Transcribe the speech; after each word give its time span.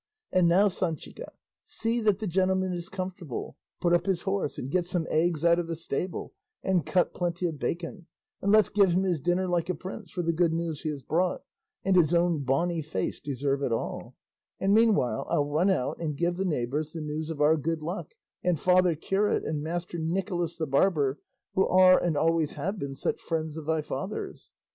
And 0.31 0.47
now, 0.47 0.67
Sanchica, 0.67 1.31
see 1.63 1.99
that 1.99 2.17
the 2.17 2.25
gentleman 2.25 2.73
is 2.73 2.89
comfortable; 2.89 3.55
put 3.79 3.93
up 3.93 4.07
his 4.07 4.23
horse, 4.23 4.57
and 4.57 4.71
get 4.71 4.85
some 4.85 5.05
eggs 5.11 5.45
out 5.45 5.59
of 5.59 5.67
the 5.67 5.75
stable, 5.75 6.33
and 6.63 6.83
cut 6.87 7.13
plenty 7.13 7.45
of 7.45 7.59
bacon, 7.59 8.07
and 8.41 8.51
let's 8.51 8.69
give 8.69 8.93
him 8.93 9.03
his 9.03 9.19
dinner 9.19 9.47
like 9.47 9.69
a 9.69 9.75
prince; 9.75 10.09
for 10.09 10.23
the 10.23 10.33
good 10.33 10.53
news 10.53 10.81
he 10.81 10.89
has 10.89 11.03
brought, 11.03 11.43
and 11.85 11.95
his 11.95 12.15
own 12.15 12.39
bonny 12.41 12.81
face 12.81 13.19
deserve 13.19 13.61
it 13.61 13.71
all; 13.71 14.15
and 14.59 14.73
meanwhile 14.73 15.27
I'll 15.29 15.45
run 15.47 15.69
out 15.69 15.99
and 16.01 16.17
give 16.17 16.35
the 16.35 16.45
neighbours 16.45 16.93
the 16.93 17.01
news 17.01 17.29
of 17.29 17.39
our 17.39 17.55
good 17.55 17.83
luck, 17.83 18.15
and 18.43 18.59
father 18.59 18.95
curate, 18.95 19.43
and 19.45 19.61
Master 19.61 19.99
Nicholas 19.99 20.57
the 20.57 20.65
barber, 20.65 21.19
who 21.53 21.67
are 21.67 22.01
and 22.01 22.17
always 22.17 22.53
have 22.53 22.79
been 22.79 22.95
such 22.95 23.21
friends 23.21 23.55
of 23.55 23.67
thy 23.67 23.83
father's." 23.83 24.51